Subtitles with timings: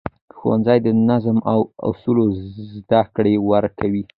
[0.37, 2.25] ښوونځی د نظم او اصولو
[2.75, 4.03] زده کړه ورکوي